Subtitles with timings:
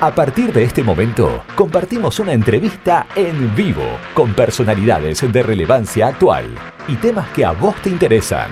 [0.00, 3.82] A partir de este momento, compartimos una entrevista en vivo
[4.14, 6.54] con personalidades de relevancia actual
[6.86, 8.48] y temas que a vos te interesan.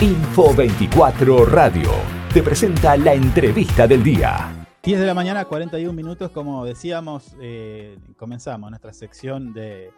[0.00, 1.90] Info 24 Radio
[2.32, 4.66] te presenta la entrevista del día.
[4.84, 9.90] 10 de la mañana, 41 minutos, como decíamos, eh, comenzamos nuestra sección de,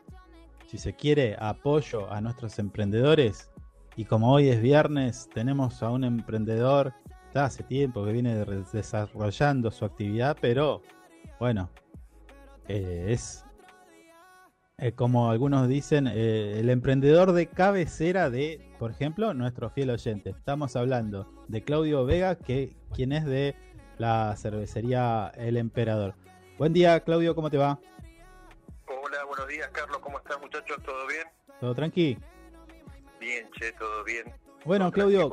[0.68, 3.50] si se quiere, apoyo a nuestros emprendedores.
[3.95, 6.95] Y como hoy es viernes, tenemos a un emprendedor
[7.31, 10.83] está hace tiempo que viene desarrollando su actividad, pero
[11.38, 11.71] bueno,
[12.66, 13.45] eh, es
[14.79, 20.30] eh, como algunos dicen, eh, el emprendedor de cabecera de, por ejemplo, nuestro fiel oyente.
[20.30, 23.55] Estamos hablando de Claudio Vega, que quien es de
[23.97, 26.16] la cervecería El Emperador.
[26.59, 27.79] Buen día, Claudio, ¿cómo te va?
[28.88, 30.79] Hola, buenos días, Carlos, ¿cómo estás, muchachos?
[30.85, 31.29] ¿Todo bien?
[31.60, 32.19] ¿Todo tranqui?
[33.21, 34.24] Bien, che, todo bien.
[34.65, 35.30] Bueno, Claudio,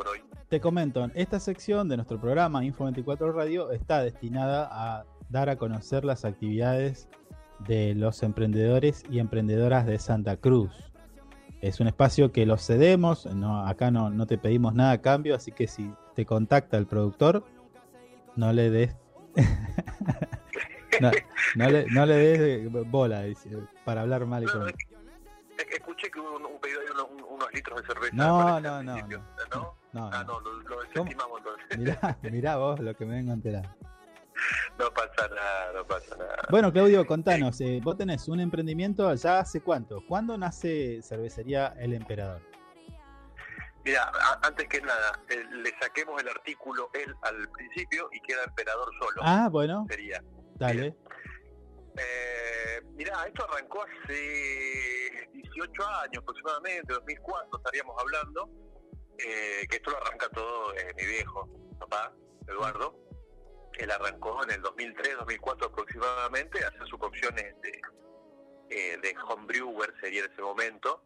[0.49, 5.57] te comento, esta sección de nuestro programa Info 24 Radio está destinada a dar a
[5.57, 7.09] conocer las actividades
[7.67, 10.71] de los emprendedores y emprendedoras de Santa Cruz.
[11.59, 15.35] Es un espacio que lo cedemos, no, acá no, no te pedimos nada a cambio,
[15.35, 17.43] así que si te contacta el productor,
[18.35, 18.95] no le des
[21.01, 21.11] no,
[21.69, 23.23] le, no le des bola
[23.83, 24.71] para hablar mal y con
[25.71, 28.15] Escuché que hubo un, pedido de unos, litros de cerveza.
[28.15, 29.76] No, no, no, no.
[29.93, 31.77] No, ah, no, lo, lo desestimamos entonces.
[31.77, 33.75] Mirá, mirá vos lo que me vengo a enterar.
[34.77, 36.37] No pasa nada, no pasa nada.
[36.49, 40.05] Bueno, Claudio, contanos, eh, vos tenés un emprendimiento ya hace cuánto?
[40.07, 42.41] ¿Cuándo nace Cervecería El Emperador?
[43.83, 48.89] Mira, antes que nada, eh, le saquemos el artículo él al principio y queda Emperador
[48.99, 49.21] solo.
[49.21, 49.85] Ah, bueno.
[49.89, 50.21] Sería.
[50.55, 50.95] Dale.
[51.97, 58.49] Eh, mira, esto arrancó hace 18 años aproximadamente, 2004 estaríamos hablando
[59.17, 62.13] eh, que esto lo arranca todo eh, mi viejo, papá,
[62.47, 62.95] Eduardo.
[63.73, 67.81] Él arrancó en el 2003, 2004 aproximadamente, a hacer sus opciones de,
[68.69, 71.03] eh, de homebrewer, sería en ese momento,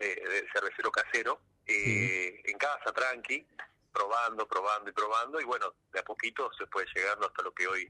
[0.00, 3.46] eh, de cervecero casero, en casa, tranqui,
[3.92, 7.68] probando, probando y probando, y bueno, de a poquito se puede llegando hasta lo que
[7.68, 7.88] hoy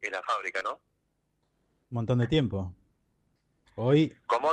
[0.00, 0.74] es la fábrica, ¿no?
[0.74, 2.72] Un montón de tiempo.
[3.74, 4.16] Hoy...
[4.26, 4.52] ¿Cómo?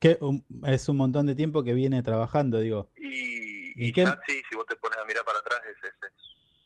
[0.00, 0.18] Que
[0.66, 2.90] es un montón de tiempo que viene trabajando, digo.
[2.96, 5.92] Y y, ya, sí, si vos te pones a mirar para atrás, es,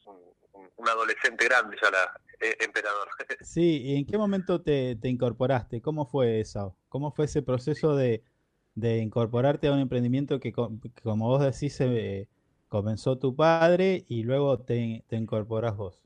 [0.05, 3.09] un, adolescente grande ya la eh, emperador.
[3.41, 5.83] Sí, ¿y en qué momento te, incorporaste?
[5.83, 6.77] ¿Cómo fue eso?
[6.89, 8.22] ¿Cómo fue ese proceso de,
[8.77, 12.28] incorporarte a un emprendimiento que, como vos decís, eh,
[12.69, 16.03] comenzó tu padre y luego te, te incorporás vos?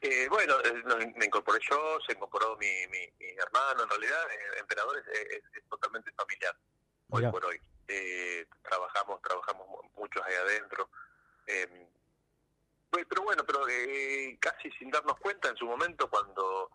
[0.00, 0.54] Eh, bueno,
[1.16, 4.22] me incorporé yo, se incorporó mi, mi, hermano, en realidad,
[4.60, 6.54] Emperador es, totalmente familiar,
[7.10, 9.66] hoy por hoy eh, trabajamos trabajamos
[9.96, 10.88] muchos ahí adentro
[11.46, 11.86] eh,
[12.90, 16.70] pero bueno pero eh, casi sin darnos cuenta en su momento cuando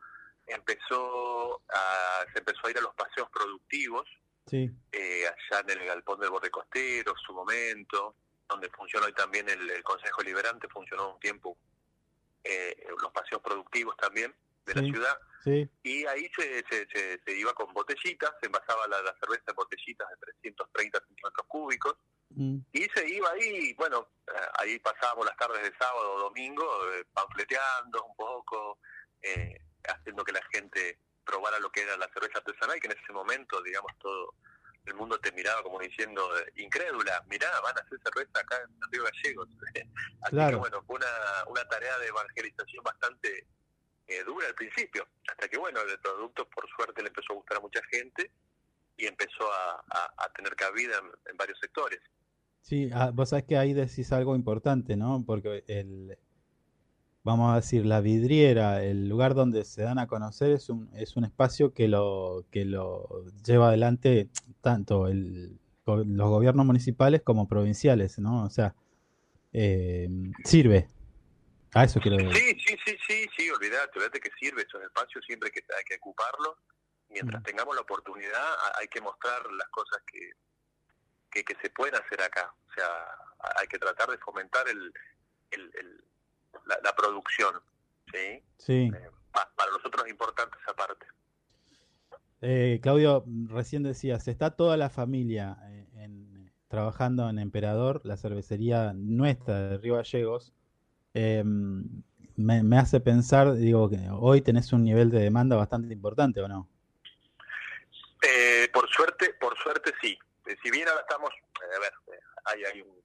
[0.47, 4.07] empezó a, se empezó a ir a los paseos productivos
[4.47, 4.69] sí.
[4.91, 8.15] eh, allá en el galpón del borde costero su momento
[8.47, 11.57] donde funciona hoy también el, Consejo Liberante funcionó un tiempo
[12.43, 14.33] eh, los paseos productivos también
[14.65, 16.87] de la ciudad y ahí se, se,
[17.25, 21.95] se, iba con botellitas, se envasaba la, cerveza en botellitas de 330 centímetros cúbicos.
[22.29, 22.59] Mm.
[22.71, 27.05] Y se iba ahí, bueno, eh, ahí pasábamos las tardes de sábado o domingo, eh,
[27.13, 28.79] panfleteando un poco,
[29.21, 29.57] eh,
[29.87, 33.61] haciendo que la gente probara lo que era la cerveza artesanal, que en ese momento,
[33.63, 34.35] digamos, todo
[34.85, 39.03] el mundo te miraba como diciendo, incrédula, mirá, van a hacer cerveza acá en Río
[39.03, 39.49] Gallegos.
[40.21, 41.07] Así que bueno, fue una,
[41.47, 43.47] una tarea de evangelización bastante
[44.11, 47.57] eh, dura al principio, hasta que bueno, el producto por suerte le empezó a gustar
[47.57, 48.31] a mucha gente
[48.97, 50.97] y empezó a, tener cabida
[51.29, 51.99] en, varios sectores.
[52.61, 55.23] Sí, ah, vos sabés que ahí decís algo importante, ¿no?
[55.25, 56.17] Porque el,
[57.23, 61.15] vamos a decir, la vidriera, el lugar donde se dan a conocer es un, es
[61.15, 64.29] un espacio que lo, que lo lleva adelante
[64.61, 68.43] tanto el, los gobiernos municipales como provinciales, ¿no?
[68.43, 68.75] O sea,
[69.53, 70.07] eh,
[70.43, 70.87] sirve,
[71.73, 72.33] Ah, eso quiero decir.
[72.35, 72.70] Sí, sí,
[73.41, 76.55] sí, olvídate, olvídate que sirve esos espacios, siempre que, hay que ocuparlos.
[77.09, 77.45] Mientras mm.
[77.45, 82.53] tengamos la oportunidad, hay que mostrar las cosas que, que, se pueden hacer acá.
[82.69, 82.87] O sea,
[83.57, 84.93] hay que tratar de fomentar el,
[85.51, 86.03] el,
[86.65, 87.61] la, producción.
[88.13, 88.43] Sí.
[88.57, 88.91] sí.
[88.93, 91.05] Eh, para nosotros es importante esa parte.
[92.41, 98.93] Eh, Claudio, recién decías, está toda la familia eh, en, trabajando en Emperador, la cervecería
[98.93, 100.53] nuestra de Río Gallegos.
[101.13, 101.43] Eh,
[102.41, 106.67] me, hace pensar, digo, que hoy tenés un nivel de demanda bastante importante, ¿o no?
[108.21, 110.17] Eh, por suerte, por suerte sí.
[110.45, 111.93] Eh, si bien ahora estamos, eh, a ver,
[112.45, 113.01] hay, hay un,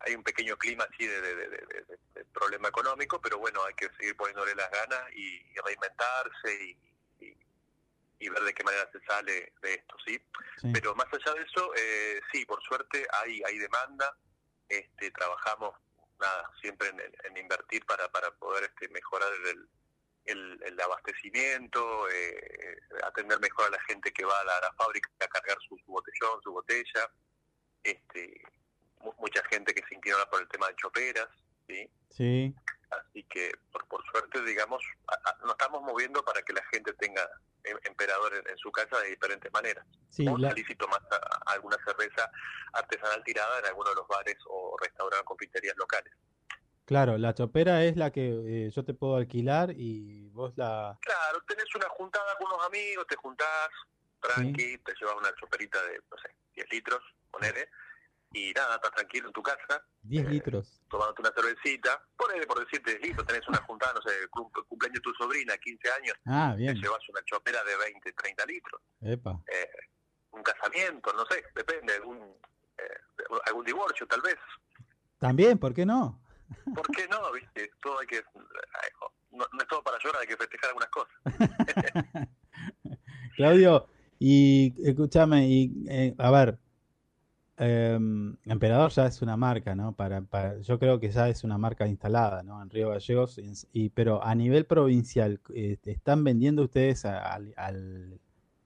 [0.00, 1.84] hay un pequeño clima así de,
[2.32, 7.34] problema económico, pero bueno, hay que seguir poniéndole las ganas y, reinventarse y,
[8.18, 10.20] y, ver de qué manera se sale de esto, ¿sí?
[10.72, 14.16] Pero más allá de eso, eh, sí, por suerte hay, hay demanda,
[14.68, 15.74] este, trabajamos
[16.18, 19.28] nada, siempre en, invertir para, para poder este, mejorar
[20.24, 25.28] el, el, abastecimiento, eh, atender mejor a la gente que va a la, fábrica a
[25.28, 27.10] cargar su, botellón, su botella,
[27.82, 28.42] este,
[29.18, 31.28] mucha gente que se inclina por el tema de choperas,
[31.68, 31.90] ¿sí?
[32.10, 32.54] Sí.
[32.90, 34.82] Así que, por, por suerte, digamos,
[35.42, 37.28] nos estamos moviendo para que la gente tenga
[37.84, 39.84] emperador en, su casa de diferentes maneras.
[40.08, 41.00] Sí, o salir y tomar
[41.46, 42.30] alguna cerveza
[42.72, 46.12] artesanal tirada en alguno de los bares o restaurantes, confiterías locales.
[46.86, 50.96] Claro, la chopera es la que eh, yo te puedo alquilar y vos la...
[51.02, 53.70] Claro, tenés una juntada con unos amigos, te juntás,
[54.20, 57.02] tranqui, te llevas una choperita de, no sé, 10 litros,
[57.32, 57.68] ponele,
[58.32, 59.82] y nada, estás tranquilo en tu casa.
[60.02, 60.80] 10 eh, litros.
[60.88, 65.00] Tomándote una cervecita, ponele por decirte 10 litros, tenés una juntada, no sé, cumpleaños de
[65.00, 66.74] tu sobrina, 15 años, ah, bien.
[66.74, 68.80] te llevas una chopera de 20, 30 litros.
[69.00, 69.40] Epa.
[69.52, 69.68] Eh,
[70.32, 72.36] un casamiento, no sé, depende, algún,
[73.46, 74.36] algún divorcio tal vez.
[75.18, 76.22] También, ¿por qué no?
[76.74, 77.32] ¿Por qué no?
[77.32, 77.70] ¿Viste?
[77.82, 78.22] Todo hay que.
[79.30, 81.14] No, es todo para llorar, hay que festejar algunas cosas.
[83.36, 83.88] Claudio,
[84.18, 86.58] y escúchame, y eh, a ver,
[87.58, 89.92] em, Emperador ya es una marca, ¿no?
[89.94, 90.22] Para,
[90.60, 92.62] yo creo que ya es una marca instalada, ¿no?
[92.62, 93.40] En Río Gallegos,
[93.72, 98.20] y, pero a nivel provincial, este, ¿están vendiendo ustedes a, al,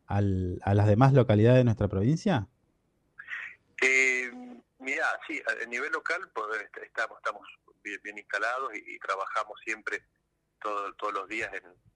[0.08, 2.48] a las demás localidades de nuestra provincia?
[3.80, 4.30] Eh,
[4.78, 6.46] mira, sí, a nivel local pues,
[6.82, 7.46] estamos, estamos
[7.82, 10.02] bien, instalados y, trabajamos siempre
[10.60, 11.50] todo, todos los días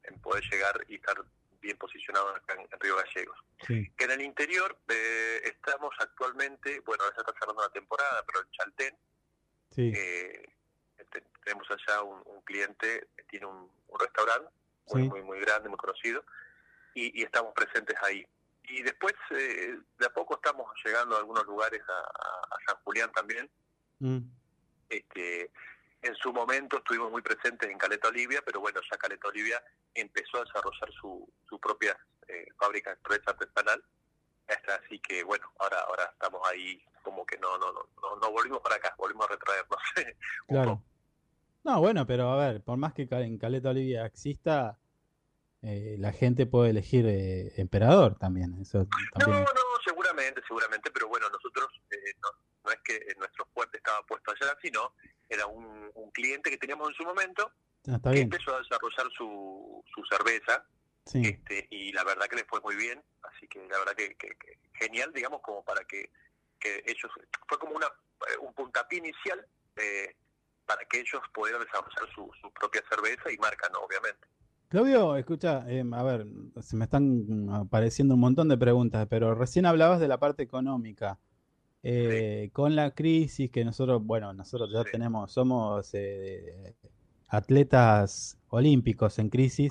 [0.05, 1.17] en, poder llegar y estar
[1.65, 3.39] bien posicionados acá en, Río Gallegos.
[3.67, 8.41] Que en el interior eh, estamos actualmente, bueno, ahora ya está cerrando la temporada, pero
[8.45, 8.99] en Chaltén
[9.77, 10.53] eh,
[11.43, 14.51] tenemos allá un, cliente que tiene un, restaurante
[14.93, 16.23] muy, muy, muy grande, muy conocido,
[16.95, 18.27] y, estamos presentes ahí.
[18.65, 23.51] Y después, eh, de a poco estamos llegando a algunos lugares a, San Julián también.
[23.99, 24.21] Mm.
[24.89, 25.51] Este,
[26.05, 29.63] en su momento estuvimos muy presentes en Caleta Olivia, pero bueno, ya Caleta Olivia
[29.95, 31.97] empezó a desarrollar su, su propia
[32.29, 33.83] eh, fábrica de cerveza artesanal.
[34.85, 38.77] Así que bueno, ahora ahora estamos ahí como que no no no no, volvimos para
[38.77, 39.81] acá, volvimos a retraernos.
[40.49, 40.83] claro.
[41.65, 44.79] No, bueno, pero a ver, por más que en Caleta Olivia exista,
[45.63, 48.55] eh, la gente puede elegir eh, emperador también.
[48.61, 49.45] Eso también.
[49.45, 51.69] No, no, seguramente, seguramente, pero bueno, nosotros
[52.23, 52.29] no,
[52.65, 54.93] no es que nuestro fuerte estaba puesto allá, sino
[55.35, 55.75] era un,
[56.13, 57.51] cliente que teníamos en su momento
[57.89, 60.65] ah, que empezó a desarrollar su, su cerveza
[61.13, 64.17] este, y la verdad que le fue muy bien, así que la verdad que,
[64.75, 66.11] genial, digamos, como para que,
[66.87, 67.13] ellos,
[67.47, 67.87] fue como una
[68.41, 69.47] un puntapié inicial
[69.77, 70.17] eh,
[70.65, 73.81] para que ellos pudieran desarrollar su, su propia cerveza y marca, ¿no?
[73.81, 74.27] Obviamente.
[74.69, 76.27] Claudio, escucha, em, a ver,
[76.63, 81.19] se me están apareciendo un montón de preguntas, pero recién hablabas de la parte económica.
[81.87, 86.75] Eh, con la crisis que nosotros, bueno, nosotros ya tenemos, somos eh,
[87.29, 89.71] atletas olímpicos en crisis.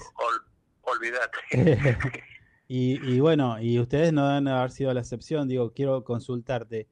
[0.83, 2.21] olvídate.
[2.67, 5.47] y, bueno, y ustedes no deben haber sido la excepción.
[5.47, 6.87] Digo, quiero consultarte.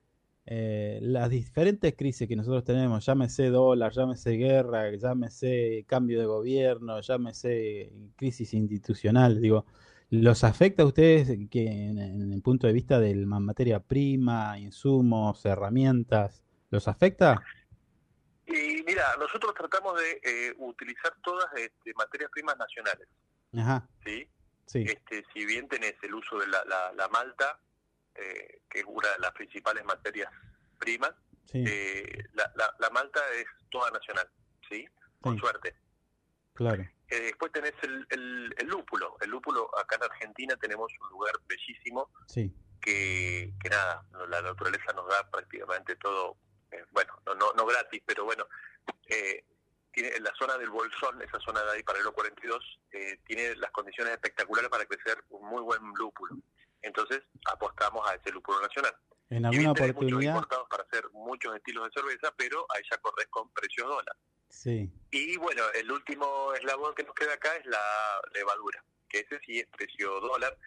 [0.48, 7.00] Eh, las diferentes crisis que nosotros tenemos, llámese dólar, llámese guerra, llámese cambio de gobierno,
[7.00, 9.68] llámese crisis institucional, digo,
[10.12, 15.46] ¿Los afecta a ustedes que en, el punto de vista de la materia prima, insumos,
[15.46, 16.44] herramientas?
[16.70, 17.42] ¿Los afecta?
[18.46, 23.08] Y mira, nosotros tratamos de eh, utilizar todas este, materias primas nacionales.
[23.58, 23.88] Ajá.
[24.04, 24.28] ¿sí?
[24.66, 24.84] Sí.
[24.86, 27.62] Este, si bien tenés el uso de la, malta,
[28.16, 30.30] eh, que es una de las principales materias
[30.78, 31.14] primas,
[31.54, 34.28] eh, la, malta es toda nacional,
[34.70, 34.86] ¿sí?
[35.22, 35.74] Con suerte.
[36.54, 36.84] Claro.
[37.10, 38.06] Eh, después tenés el,
[38.58, 39.18] el, lúpulo.
[39.20, 42.54] El lúpulo, acá en Argentina tenemos un lugar bellísimo sí.
[42.82, 46.38] que, que nada, la naturaleza nos da prácticamente todo,
[46.72, 48.48] eh, bueno, no, no, no gratis, pero bueno,
[49.08, 49.44] eh,
[49.92, 53.72] tiene en la zona del Bolsón, esa zona de ahí, paralelo 42, eh, tiene las
[53.72, 56.36] condiciones espectaculares para crecer un muy buen lúpulo.
[56.82, 58.96] Entonces apostamos a ese lúpulo nacional.
[59.30, 60.02] En alguna oportunidad.
[60.02, 64.16] Muchos importados para hacer muchos estilos de cerveza, pero ahí ya corres con precios dólar.
[64.52, 64.92] Sí.
[65.12, 67.82] Y bueno, el último eslabón que nos queda acá es la
[68.34, 70.58] levadura, que ese sí es precio dólar.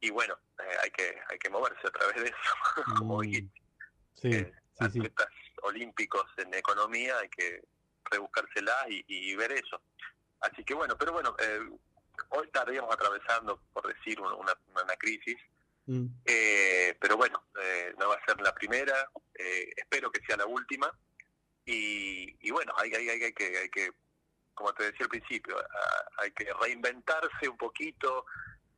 [0.00, 3.22] Y bueno, eh, hay que hay que moverse a través de eso, como mm.
[3.22, 3.62] dijiste.
[4.14, 5.28] Sí, eh, atletas
[5.62, 7.62] olímpicos en economía hay que
[8.10, 9.80] rebuscárselas y, y, ver eso.
[10.40, 11.60] Así que bueno, pero bueno, eh,
[12.30, 15.36] hoy estaríamos atravesando, por decir, una, una crisis.
[15.86, 16.06] Mm.
[16.98, 17.44] pero bueno,
[17.98, 19.10] no va a ser la primera,
[19.76, 20.90] espero que sea la última
[21.66, 23.90] y, bueno, hay, hay, hay, que, hay que,
[24.54, 25.56] como te decía al principio,
[26.18, 28.26] hay que reinventarse un poquito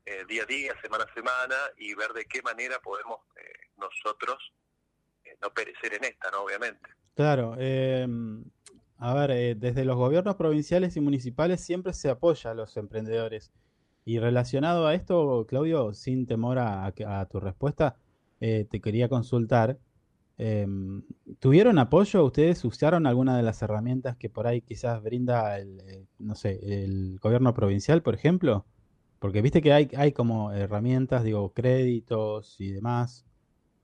[0.05, 4.52] eh, día a día, semana a semana y ver de qué manera podemos eh, nosotros
[5.25, 6.45] eh, no perecer en esta, ¿no?
[6.45, 6.88] Obviamente.
[7.16, 7.55] Claro,
[8.99, 13.50] a ver, desde los gobiernos provinciales y municipales siempre se apoya a los emprendedores.
[14.05, 17.97] Y relacionado a esto, Claudio, sin temor a, a tu respuesta,
[18.38, 19.78] te quería consultar
[20.38, 21.02] Em,
[21.40, 22.25] ¿Tuvieron apoyo?
[22.25, 26.59] ¿Ustedes usaron alguna de las herramientas que por ahí quizás brinda el, eh, no sé,
[26.62, 28.66] el gobierno provincial, por ejemplo?
[29.19, 33.25] Porque viste que hay, hay como herramientas, digo, créditos y demás.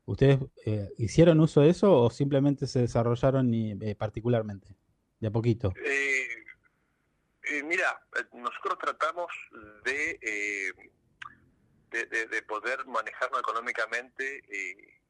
[0.05, 4.77] ¿Ustedes eh, hicieron uso de eso o simplemente se desarrollaron eh, particularmente?
[5.21, 5.73] De a poquito.
[7.65, 8.03] mira,
[8.35, 9.31] nosotros tratamos
[9.85, 10.19] de,
[11.91, 14.43] de, de, poder manejarlo económicamente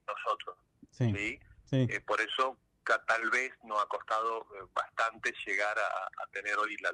[0.07, 0.57] nosotros.
[0.93, 1.39] Sí.
[1.73, 6.91] Eh, por eso tal vez nos ha costado eh, bastante llegar a, tener hoy la,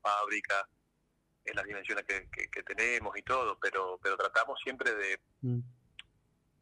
[0.00, 0.68] fábrica
[1.44, 5.60] en las dimensiones que, tenemos y todo, pero pero tratamos siempre de, mm.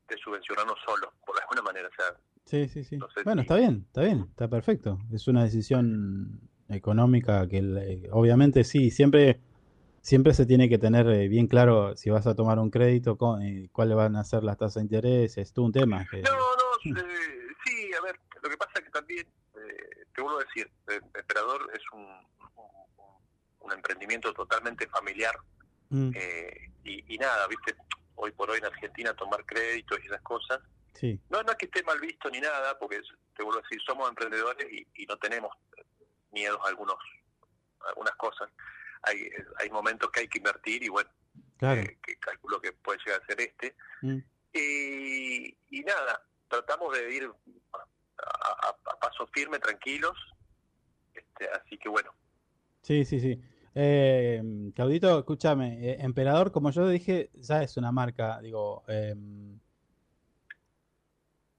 [0.08, 1.88] de subvencionarnos solos, por alguna manera.
[1.88, 2.98] O sea, sí, sí, sí.
[3.24, 4.98] bueno, está bien, está bien, está perfecto.
[5.12, 9.40] Es una decisión económica que eh, obviamente sí, siempre
[10.02, 14.16] siempre se tiene que tener bien claro si vas a tomar un crédito, cuáles van
[14.16, 16.06] a ser las tasas de interés, es todo un tema.
[16.12, 16.49] No,
[16.84, 20.70] eh, sí, a ver, lo que pasa es que también, eh, te vuelvo a decir,
[20.88, 22.26] el Emperador es un,
[23.60, 25.38] un, emprendimiento totalmente familiar
[25.90, 26.10] mm.
[26.14, 27.76] eh, y, nada, viste,
[28.16, 30.60] hoy por hoy en Argentina tomar créditos y esas cosas,
[30.94, 31.20] sí.
[31.28, 33.00] no, no es que esté mal visto ni nada, porque
[33.36, 35.56] te vuelvo a decir, somos emprendedores y, no tenemos
[36.32, 36.96] miedos a algunos,
[37.86, 38.50] algunas cosas.
[39.02, 41.10] Hay, hay momentos que hay que invertir y bueno,
[41.58, 43.76] que calculo que puede llegar a ser este.
[44.02, 44.18] Mm.
[44.52, 47.30] Y, y, nada, tratamos de ir
[48.18, 50.16] a, paso firme, tranquilos.
[51.14, 52.12] Este, así que bueno.
[52.82, 53.40] Sí, sí, sí.
[53.74, 54.42] Eh,
[54.74, 59.60] Claudito, escúchame, eh, Emperador, como yo dije, ya es una marca, digo, em,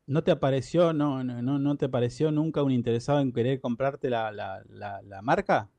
[0.07, 4.31] ¿no te apareció, no, no, no te pareció nunca un interesado en querer comprarte la,
[4.31, 5.69] la, la, marca?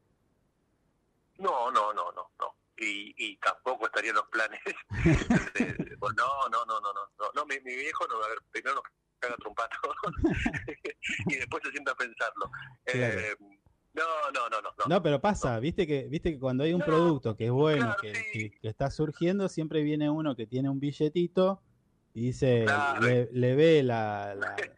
[1.38, 2.56] No, no, no, no, no.
[2.78, 4.60] Y, y tampoco estarían los planes.
[6.00, 8.84] no, no, no, no, no, no, mi, mi viejo no, a ver, primero nos
[9.22, 9.76] caga trompato
[11.26, 12.50] y después se sienta a pensarlo.
[12.86, 13.34] Eh,
[13.94, 14.02] no,
[14.34, 15.02] no, no, no, no.
[15.02, 18.90] pero pasa, viste que viste que cuando hay un producto que es bueno, que, está
[18.90, 21.62] surgiendo, siempre viene uno que tiene un billetito
[22.14, 22.66] y dice,
[23.00, 24.34] le, ve la,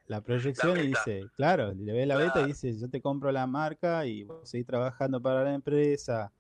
[0.07, 3.47] la, proyección y dice, claro, le ve la beta y dice, yo te compro la
[3.47, 6.33] marca y vos seguís trabajando para la empresa.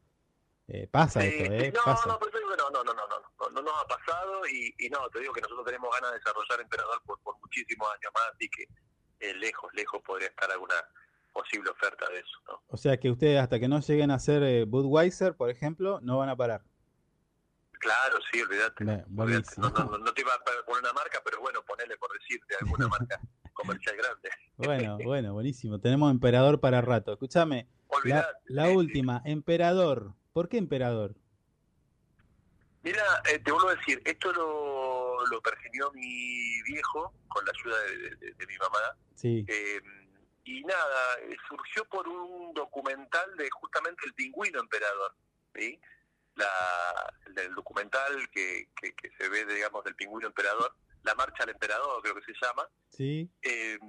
[0.67, 1.73] Eh, pasa esto, ¿eh?
[1.75, 2.09] No, pasa.
[2.09, 5.21] no, pero no, no, no, no, no, no, nos ha pasado y, y, no, te
[5.21, 7.14] digo que nosotros tenemos ganas de desarrollar Emperador por
[7.65, 8.63] muchísimos años más y que
[9.21, 10.75] eh, lejos, lejos podría estar alguna
[11.33, 12.63] posible oferta de eso, ¿no?
[12.69, 16.19] O sea que ustedes hasta que no lleguen a ser eh, Budweiser, por ejemplo, no
[16.19, 16.63] van a parar.
[17.73, 18.85] Claro, sí, olvídate.
[18.85, 23.21] No, no, te iba a poner una marca, pero bueno, ponele por decirte alguna marca
[23.53, 24.31] comercial grande.
[24.57, 25.81] Bueno, bueno, buenísimo.
[25.81, 27.13] Tenemos Emperador para rato.
[27.13, 27.69] Escúchame,
[28.05, 30.15] la, la última, Emperador.
[30.33, 31.15] ¿Por qué Emperador?
[32.85, 37.79] Mira, eh, te vuelvo a decir, esto lo, lo pergeñó mi viejo con la ayuda
[37.81, 38.97] de, mi mamá.
[39.15, 39.45] Sí.
[39.49, 40.05] Em,
[40.45, 45.15] y nada, eh, surgió por un documental de justamente el pingüino emperador.
[45.55, 45.81] ¿sí?
[46.35, 46.49] La,
[47.37, 52.15] el, documental que, que, se ve, digamos, del pingüino emperador, La Marcha al Emperador, creo
[52.17, 52.69] que se llama.
[52.91, 53.31] Sí.
[53.43, 53.81] Em,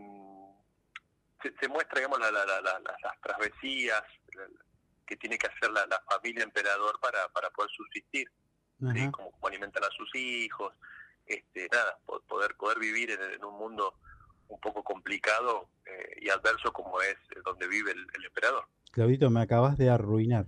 [1.60, 4.04] se, muestra, digamos, la, la, las travesías
[5.06, 8.30] que tiene que hacer la, familia emperador para, para poder subsistir
[9.12, 10.74] como, alimentan a sus hijos,
[11.26, 13.96] este, nada, poder, poder vivir en, un mundo
[14.48, 18.66] un poco complicado eh, y adverso como es donde vive el, emperador.
[18.92, 20.46] Claudito, me acabas de arruinar.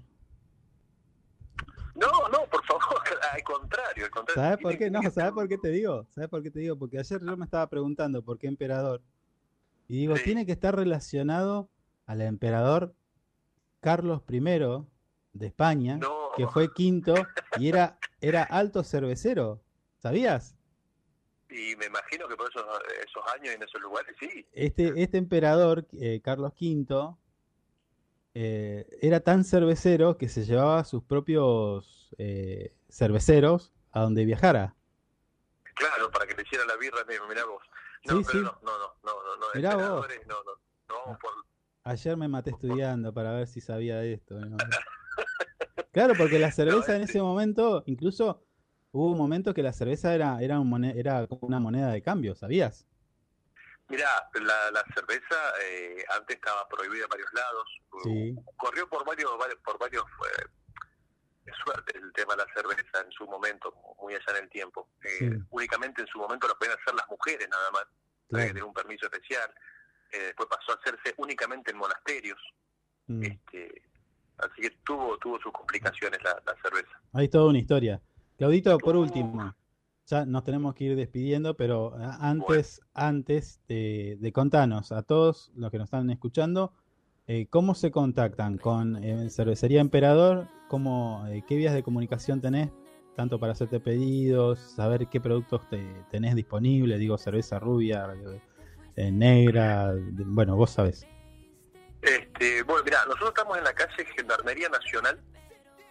[1.96, 3.02] No, no, por favor,
[3.34, 4.44] al contrario, al contrario.
[4.44, 4.92] ¿Sabes por qué?
[4.92, 6.06] No, ¿sabes por qué te digo?
[6.12, 6.78] ¿Sabes por qué te digo?
[6.78, 9.02] Porque ayer yo me estaba preguntando por qué emperador.
[9.88, 11.70] Y digo, tiene que estar relacionado
[12.06, 12.94] al emperador
[13.80, 14.40] Carlos I
[15.34, 16.00] de España,
[16.36, 17.16] que fue quinto
[17.58, 19.62] y era, era alto cervecero.
[19.98, 20.57] ¿Sabías?
[21.50, 22.64] Y me imagino que por esos,
[23.06, 24.46] esos años y en esos lugares, sí.
[24.52, 27.16] Este, este emperador, eh, Carlos V,
[28.34, 34.76] eh, era tan cervecero que se llevaba sus propios eh, cerveceros a donde viajara.
[35.74, 37.64] Claro, para que le hiciera la birra mirá vos.
[38.06, 40.08] No, pero no, no, no, no, no, mirá vos.
[40.28, 40.54] no, no,
[40.90, 41.32] no, por...
[41.84, 44.36] Ayer me maté estudiando para ver si sabía de esto.
[45.92, 48.47] Claro, porque la cerveza en ese momento, incluso
[48.98, 52.34] hubo un momento que la cerveza era, era, un era como una moneda de cambio,
[52.34, 52.88] ¿sabías?
[53.90, 57.82] Mirá, la, la cerveza eh, antes estaba prohibida en varios lados.
[58.58, 59.32] Corrió por varios,
[59.64, 64.44] por varios eh, suerte el tema de la cerveza en su momento, muy allá en
[64.44, 64.90] el tiempo.
[65.04, 67.86] Eh, únicamente en su momento lo pueden hacer las mujeres nada más.
[68.30, 68.48] Claro.
[68.48, 69.50] tener un permiso especial.
[70.12, 72.40] después pasó a hacerse únicamente en monasterios.
[73.06, 73.24] Mm.
[73.24, 73.84] Este,
[74.40, 77.00] así que tuvo tuvo sus complicaciones la, la cerveza.
[77.14, 78.02] Hay toda una historia.
[78.38, 79.56] Claudito, por último,
[80.06, 85.80] ya nos tenemos que ir despidiendo, pero antes, antes de, contarnos a todos los que
[85.80, 86.72] nos están escuchando,
[87.26, 90.48] eh, ¿cómo se contactan con eh, Cervecería Emperador?
[90.68, 92.70] ¿Cómo, eh, ¿Qué vías de comunicación tenés?
[93.16, 98.08] Tanto para hacerte pedidos, saber qué productos te, tenés disponibles, digo, cerveza rubia,
[98.96, 101.08] negra, bueno, vos sabés.
[102.04, 105.20] Este, bueno, mira, nosotros estamos en la calle Gendarmería Nacional,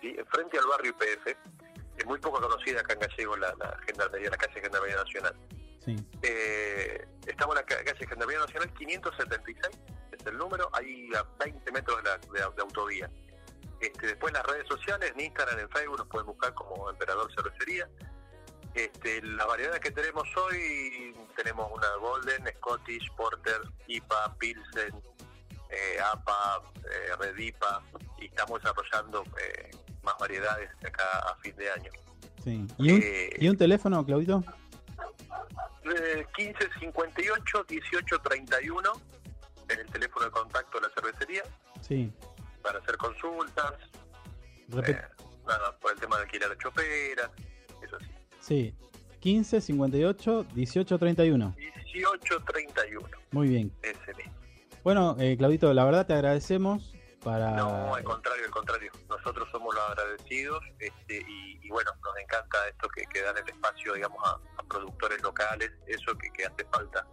[0.01, 1.57] frente al barrio IPF
[1.97, 5.35] es muy poco conocida acá en Gallego la, la Gendarmería, la calle Gendarmería Nacional.
[5.85, 5.97] Sí.
[6.23, 9.79] Eh, estamos en la calle Gendarmería Nacional 576,
[10.13, 13.11] es el número, ahí a 20 metros de, la, de, autovía.
[13.81, 17.89] Este, después las redes sociales, en Instagram, en Facebook, nos pueden buscar como Emperador Cervecería.
[18.75, 25.03] Este, la variedad que tenemos hoy, tenemos una Golden, Scottish, Porter, IPA, Pilsen,
[25.71, 27.83] eh, APA, eh, Redipa,
[28.19, 29.71] y estamos desarrollando eh,
[30.07, 31.91] más variedades de acá a fin de año.
[32.43, 32.65] Sí.
[32.79, 34.43] ¿Y un, eh, ¿y un teléfono, Claudito?
[35.85, 38.93] 1558 1831
[39.69, 41.43] en el teléfono de contacto de la cervecería.
[41.81, 42.13] Sí.
[42.63, 43.75] Para hacer consultas.
[44.73, 45.01] Eh,
[45.47, 47.31] nada, por el tema de alquilar la chopera,
[47.83, 48.07] eso sí.
[48.41, 48.75] Sí.
[49.21, 51.55] 15 58 18 31.
[51.57, 53.09] 18 31.
[53.33, 53.73] Muy bien.
[53.83, 54.33] Ese mismo.
[54.85, 56.95] Bueno, eh, Claudito, la verdad te agradecemos
[57.27, 58.93] no, al contrario, al contrario.
[59.09, 63.95] Nosotros somos los agradecidos este, y, bueno, nos encanta esto que, que dan el espacio,
[63.95, 67.07] digamos, a, productores locales, eso que, hace falta,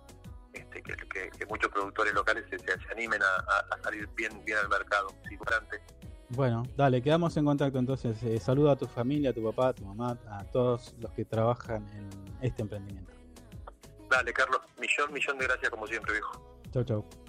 [0.53, 5.07] este, que, muchos productores locales se, se animen a, salir bien, bien al mercado.
[6.29, 8.21] Bueno, dale, quedamos en contacto entonces.
[8.23, 11.25] Eh, saludo a tu familia, a tu papá, a tu mamá, a todos los que
[11.25, 12.09] trabajan en
[12.41, 13.13] este emprendimiento.
[14.09, 16.61] Dale, Carlos, millón, millón de gracias como siempre, viejo.
[16.71, 17.22] Chau, chau.